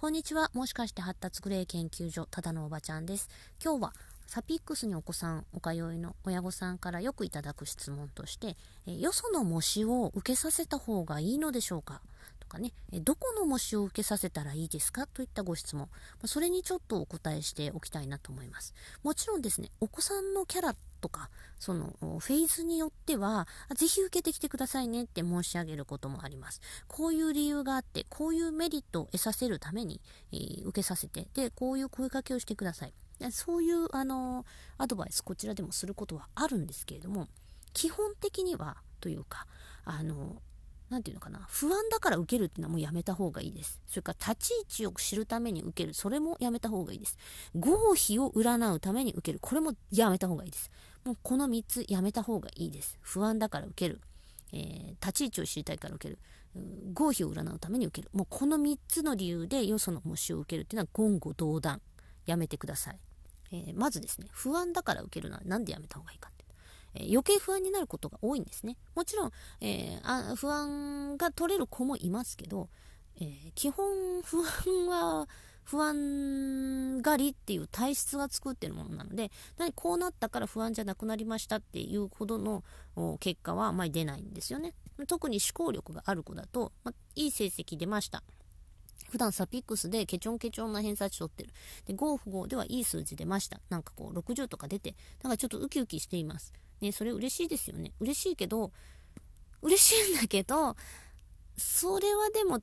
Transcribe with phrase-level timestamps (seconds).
[0.00, 0.50] こんにちは。
[0.54, 3.28] もしかして発達グレー研究所、ただのおばちゃんです。
[3.62, 3.92] 今日は、
[4.26, 12.00] サピックスにお子さん、お通いの親御さんからよくいただく質問として、えよその模試を受けさせた方がいいのでしょうか？
[12.40, 15.06] とかね、えどこの模試を受けさせたらいいですか？
[15.06, 15.86] といったご質問。
[16.24, 18.72] それにちょっとお答えしておきたいなと思います。
[19.02, 26.60] もちろんですね、お子さんのキャラとか、そのフェーズによっては、ぜひ受けてきてくださいねって申し上げることもあります。
[26.86, 30.00] こういう理由があって、こういうメリットを得させるために、
[30.32, 32.94] えー、受けさせて、で、こういう声かけをしてください。
[33.30, 34.46] そういう、あの、
[34.78, 37.28] アドバイス、こちらでもすることはあるんですけれども、
[37.72, 39.46] 基本的には、というか、
[39.84, 40.40] あの、
[40.90, 43.80] 何て言うのかな、不安だから受けるっていうのはもうやめた方がいいです。
[43.86, 47.16] それから立ち位置を知るために受ける、それもやめた方がいいです。
[47.54, 50.70] 合否を占うために受ける、これもやめた方がいいです。
[51.04, 52.98] もうこの3つやめた方がいいです。
[53.00, 54.00] 不安だから受ける。
[54.52, 56.18] えー、立ち位置を知りたいから受ける。
[56.92, 58.10] 合否を占うために受ける。
[58.12, 61.80] もうこの3つの理由でよその模試を受けるっていうのは言語道断。
[62.26, 62.98] やめてください。
[63.52, 66.44] えー、まずですね、不安だから受けるのは何でやめた方がいいかって。
[66.94, 68.76] えー、余計不安になることが多いんですね。
[68.94, 72.68] もちろん、えあ不安が取れる子もいますけど、
[73.20, 75.28] え基本不安は
[75.64, 79.30] 不安がりっていう体質が作ってるものなので、
[79.76, 82.64] こうなったから不安じゃなくなりましたっていうほどの
[83.20, 84.74] 結果はあまり出ないんですよね。
[85.06, 88.22] 特に思考力がある子だと、まいい成績出ました。
[89.10, 91.50] 普段サピックスでケチョンケチョンな偏差値取ってる。
[91.86, 93.60] で、5不合ではいい数字出ました。
[93.68, 96.52] なんかこう、60とか出て、なんかちょっとウキウキしています。
[96.80, 97.92] ね、それ嬉しいですよね。
[98.00, 98.72] 嬉しいけど、
[99.62, 100.76] 嬉しいんだけど、
[101.56, 102.60] それはでも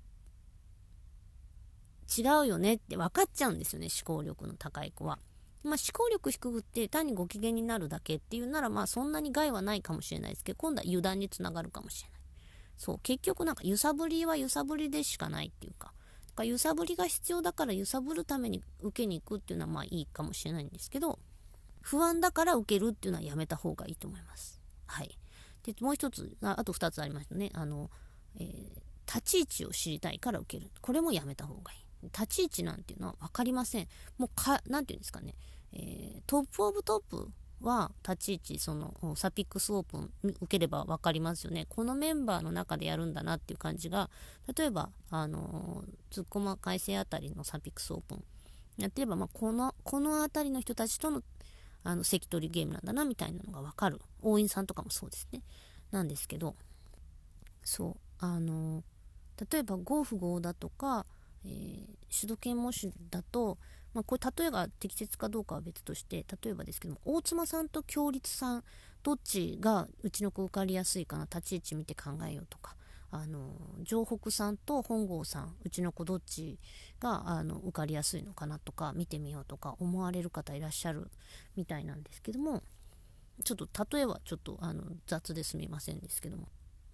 [2.18, 5.20] 違うよねって分かっちゃうんですよね、思考力の高い子は。
[5.64, 12.22] まあ、思考力低くって単にご機嫌になるだけっていうならまあそんなに害はないかもしれないですけど今度は油断につながるかもしれない。
[12.78, 15.92] そう結局なんか揺さぶりは揺さぶりでしかないっていうか
[16.38, 21.20] か揺さぶりが必要だから揺さぶるために受けに行くっていうのはまあいいかもしれないんですけど
[21.82, 24.62] 不安だから受けるっていうのはやめた方がいいと思います。
[24.86, 25.18] はい。
[25.64, 27.50] でもう一つああと2つありましたね。
[27.54, 27.90] あの、
[28.36, 28.76] えー、
[29.06, 30.70] 立ち位置を知りたいから受ける。
[30.82, 31.87] これもやめた方がいい。
[32.04, 33.88] 立ち位置なんていうのは分かりません。
[34.18, 35.36] もうか、なんていうんですかね、
[35.74, 37.30] えー、 top of top
[37.62, 41.66] は立ち位置、そのサピックスオープン受ければ分かりますよね。
[41.70, 44.10] このメンバーの中でやるんだなっていう感じが、
[44.56, 48.24] 例えば、あのー、ツッコマ改正あたりのサピックスオープン
[48.78, 51.24] やってれば、まあ、この、このあたりの人たちとの、
[51.84, 54.00] あの、席取りゲームなんだなみたいなのが分かる。
[54.22, 55.42] 桜蔭さんとかもそうですね。
[55.92, 56.56] なんですけど、
[57.64, 61.06] そう、あのー、例えば、5不5だとか、
[61.46, 63.58] えー、主導権模試だと、
[63.94, 68.64] まあ、これ例えが適切かどうかは別として例えばですけども大妻さんと強立さん
[69.04, 72.76] どっちがうちの子受かりやすいかな立ち位置見て考えようとか
[73.10, 73.54] あの
[73.86, 76.60] 城北さんと本郷さんうちの子どっち
[77.00, 81.10] があの受かりやすいのかなとか見てみようとか思われる方いらっしゃる
[81.56, 82.64] みたいなんですけども
[83.44, 86.48] ちょっと例えはちょっとあの雑ですみませんですけども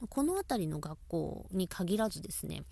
[0.09, 2.63] この辺りの学校に限らずですね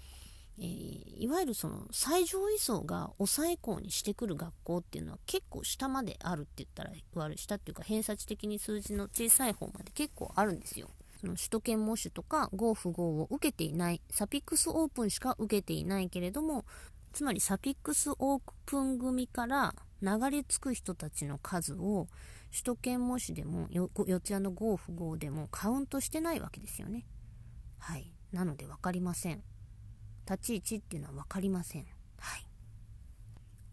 [0.58, 10.90] えー、いわゆるその最上位層が抑え校にしてくる学校っていうのは結構下まであるって言ったら悪い下っていうか偏差値的に数字の小さい方まで結構あるんですよ。
[11.20, 16.66] その首都圏模試とか合不合を受けていないサピックスオープンしか受けていないけれども
[17.14, 22.08] つまりサピックスオープン組から流れ着く人たちの数を
[22.50, 23.90] 首都圏模試でも四
[24.20, 27.06] 谷の合不合でもカウントしてないわけですよね。
[27.78, 28.12] はい。
[28.32, 29.44] なので分かりません。
[30.30, 31.86] 立ち位置っていうのは分かりません。
[32.20, 32.46] はい。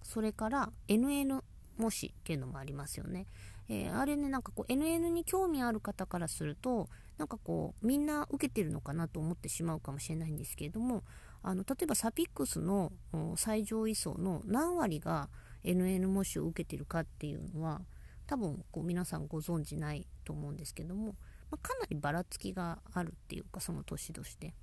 [0.03, 1.43] それから NN
[1.77, 3.27] 模試っていうのもありますよね。
[3.69, 6.89] えー、あれね、なんかこう NN に興味ある方からすると、
[7.19, 11.05] なんかこう、みんな受けてるのかなと思ってしまうかもしれないんですけれども、
[11.43, 12.93] あの、例えばサピックスの
[13.37, 15.29] 最上位層の何割が
[15.65, 17.83] NN 模試を受けてるかっていうのは、
[18.27, 21.17] 多分こう皆さんご存知ないと思うんですけども、
[21.51, 24.55] まあ、かなりばらつきがあるっていうか、その年として。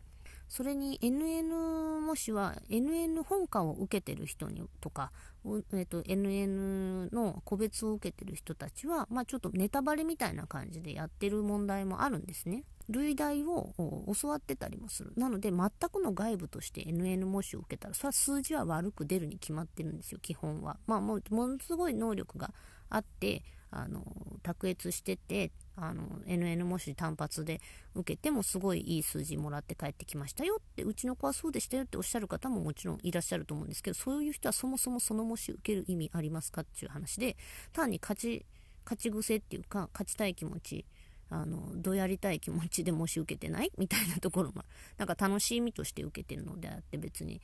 [0.47, 5.11] それに NN もしは NN 本科を受けてる人にとか、
[5.43, 12.63] えーと、NN の個別を受けてる人たちは、まあ、ちょっとネタバレみたいな感じでやってる問題もあるんですね。
[12.89, 13.73] 類題を
[14.19, 15.13] 教わってたりもする。
[15.17, 20.77] なので、全くの外部として NN 模試を受けたら、それは数字は悪く出るに決まってるんですよ、基本は。
[20.85, 22.53] まあ、もう、ものすごい能力が
[22.89, 24.03] あって、あの、
[24.43, 27.59] 卓越してて、あの、NN 模試単発で
[27.93, 37.35] 受けてもすごいいい数字もらって帰ってきましたよって、うちの子はそうでしたよっておっしゃる方ももちろんいらっしゃると思うんですけど、そういう人はそもそもその模試受ける意味ありますかっていう話で、
[37.73, 38.45] 単に勝ち、
[38.85, 40.85] 勝ち癖っていうか、勝ちたい気持ち、
[41.29, 43.71] あの、どうやりたい気持ちで模試受けてない？
[43.77, 44.63] みたいなところも、
[44.97, 47.41] なんか楽しみとして受けてるのであって別に、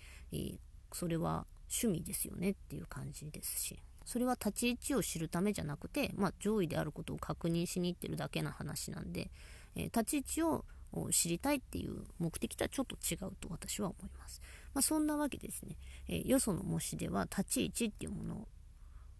[0.94, 3.80] それは趣味ですよねっていう感じですし。
[4.06, 9.32] それは立ち位置を知るためじゃなくて、まあ、上位であることを確認しに行ってるだけの話なんで、
[9.76, 10.66] えー、立ち位置を
[11.12, 14.42] 知りたいっていう目的とはちょっと違うと私は思います。
[14.74, 15.78] まあ、そんなわけですね、
[16.08, 18.48] えー、よその模試では立ち位置っていうもの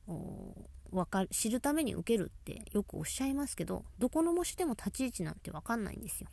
[0.08, 6.30] をわかる知るために受けるってよくおっしゃいますけどどこの模試でも立ち位置なんて分かんないんですよ。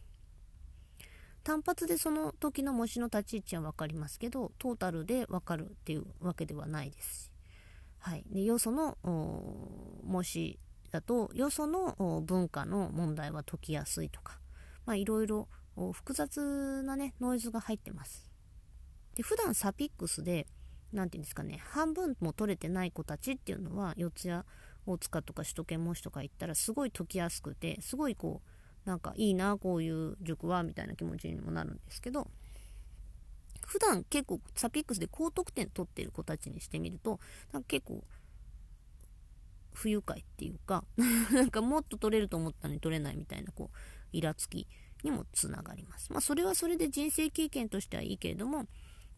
[1.45, 7.31] 単発でその時の模試の立ち位置は分かりますけどトータルで分かるっていうわけではないですし、
[7.99, 8.97] はい、でよその
[10.05, 10.59] 模試
[10.91, 14.39] だとよその文化の問題は解きやすいとか。
[14.97, 15.49] いろいろ
[15.93, 18.31] 複雑なねノイズが入ってます。
[19.15, 20.47] で普段サピックスで
[20.93, 24.43] 何て言うんですかね半分も取れてない子たちっていうのは四谷
[24.87, 28.43] 大塚とか首都圏模試とか行ったらすごい解きやすくてすごいこ
[28.87, 32.31] うなんかいいなこういう塾はみたいな気持ちにもなるんですけど
[33.69, 37.21] 普段結構サピックスで高得点取ってる子たちにしてみると
[37.53, 38.03] なんか結構
[39.75, 40.85] 不愉快っていうか
[41.33, 43.77] なんかもっと取れると思ったのに取れないみたいなこう
[44.11, 44.67] イラつき
[45.05, 46.11] にもつながります。
[46.11, 48.67] まあそれはそれで人生経験としてはいいけれども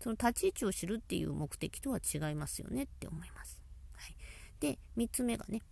[0.00, 3.62] その立ち位置を知るっていう目的とは違いますよねって思います。
[3.92, 4.16] はい、
[4.58, 5.62] で3つ目がね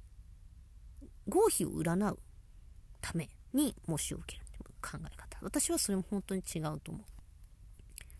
[1.28, 2.18] 合否を占う
[3.00, 7.17] ために模試を受けるという考え方私はそれも本当に違うと思う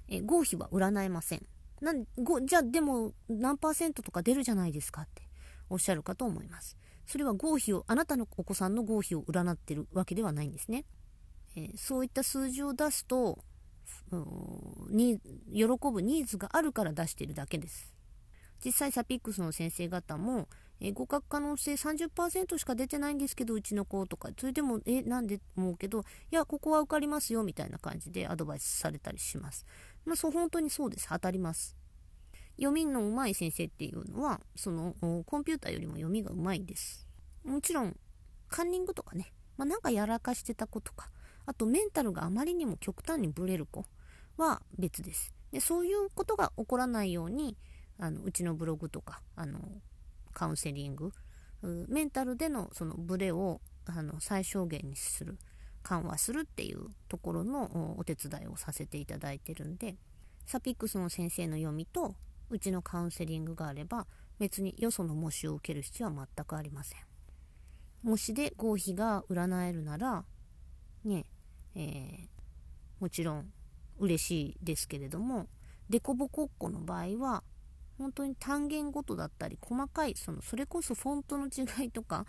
[0.08, 1.46] え合否は占えません。
[1.80, 5.22] なごじゃあでも何パーセントとか出るじゃないですかって
[5.70, 6.76] おっしゃるかと思います。
[7.06, 10.84] それは合否をあなたのお子さんの合否を占ってるわけではないんですね、
[11.56, 13.38] えー、そういった数字を出すと
[14.90, 15.18] に
[15.50, 17.94] 喜ぶニーズがあるから出しているだけです。
[18.64, 20.48] 実際サピックスの先生方も
[20.80, 29.66] えー、合格可能性30%しか出てないんですけど、うちの子とか、それでも、え、なんで思うけど、いや、ここは受かりますよ、みたいな感じでアドバイスされたりします。
[30.08, 31.08] まあ、そう、本当にそうです。
[31.08, 31.76] 当たります。
[32.56, 34.94] 読みの上手い先生っていうのは、その、
[35.26, 37.06] コンピューターよりも読みが上手いです。
[37.44, 37.96] もちろん、
[38.48, 41.10] カンニングとかね、まあ、なんかやらかしてた子とか、
[41.46, 43.84] あとメンタルがあまりにも極端にブレる子
[44.36, 45.32] は別です。
[45.50, 47.56] でそういうことが起こらないように、
[47.98, 49.58] あのうちのブログとかあの
[50.32, 51.12] カウンセリング
[51.88, 55.38] メンタルでのそのブレをあの最小限にする
[55.82, 59.96] 緩和するっていうところのお手伝いをさせていただいてるんで
[60.46, 62.14] サピックスの先生の読みと
[62.50, 64.06] うちのカウンセリングがあれば
[64.38, 67.00] 別によその模試を受ける必要は全くありません。
[68.02, 70.24] 模試で合否が占えるなら
[71.04, 71.26] ね
[71.74, 72.28] えー、
[73.00, 73.52] もちろん
[73.98, 75.46] 嬉しいですけれども
[75.88, 77.42] デコボコっこの場合は
[77.98, 82.26] 本当に単元ごとだったり細かいそのそれこそフォントの違いとか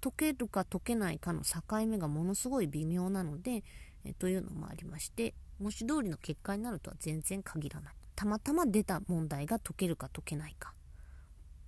[0.00, 3.62] 解けるか解けないかの境目がものすごい微妙なので
[4.04, 7.94] えというのもありまして文字通りの結果になるとは全然限らない。
[8.16, 10.74] たまたま出た問題が解けるか解けないか。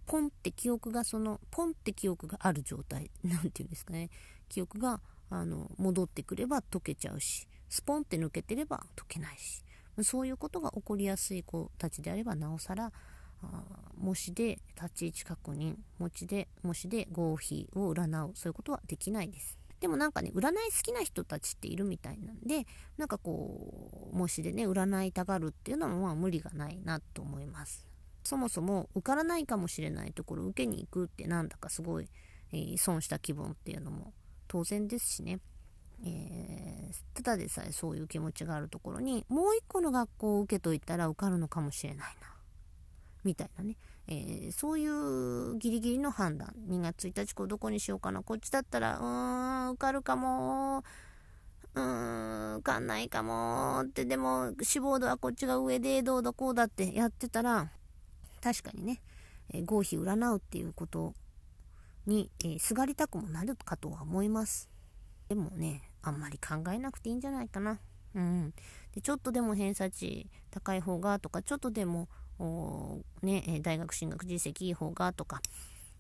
[0.07, 4.11] ポンって記憶がそのポンって記憶がある状態 何て言うんですかね。
[4.49, 5.01] 記憶が
[5.31, 9.65] あの戻ってくれば解けちゃうしスポンって抜けてれば解けないし。
[10.03, 12.93] そういうことが起こりやすい子たちであればなおさら
[13.97, 19.59] 模試で立ち位置確認模試で模試で合否を占うそういうことはできないです。
[19.81, 22.67] でもなんかね占い好きな人たちっているみたいなんで
[22.99, 27.89] なんかこう模試でね占いたがるっていうのはまあ無理がないなと思います。
[28.25, 32.09] そもそも受からないかもしれないところ受けに行くってなんだかすごい、
[32.53, 34.13] えー、損した気分っていうのも
[34.47, 35.41] 当然ですしね。
[36.05, 42.29] えー、ただでさえそういう気持ちがあるところにもう一個の学校を受けといたら受かるのかもしれないな。
[43.25, 43.77] みたいなね、
[44.09, 46.55] えー、そういうギリギリの判断。
[46.69, 48.23] 2月1日こうどこにしようかな。
[48.23, 49.05] こっちだったらうー
[49.67, 50.85] ん受かるかも。
[51.75, 54.05] うーん受かんないかもって。
[54.05, 57.71] でも志望度はこっちが上でどうだこうだってやってたら
[58.43, 59.01] 確かにね、
[59.53, 61.15] えー、合否占うっていうこと
[62.07, 64.69] に、えー、すがりたくもなるかとは思います。
[65.29, 67.79] でもねあんまり考えなくていいんじゃないかな。
[68.15, 68.53] うん。
[68.95, 72.09] で、ちょっとでも偏差値高い方がとか、ちょっとでも、
[73.23, 75.41] ね、大学進学実績いい方がとか、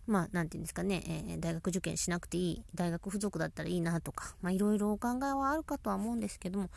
[0.06, 6.70] まあ、なんていうんですかね、えー、大学受験しなくていい、大学付属だったらいいなとか、まあ、いろいろお考えはあるかとは思うんですけども、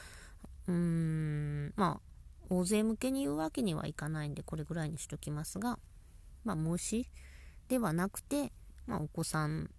[0.68, 2.02] うーん、まあ、
[2.50, 5.80] 大勢向けに言うわけにはいかないんで、これぐらいにしときますが、
[6.44, 7.10] まあ、模試
[7.68, 8.52] ではなくて、
[8.86, 9.72] まあ、お子さん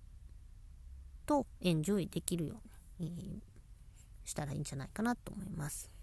[1.27, 2.61] とエンジョイできるよ
[3.01, 3.43] うに、
[4.25, 5.96] したらいいんじゃないかなと思います。